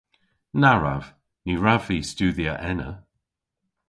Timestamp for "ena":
2.69-2.89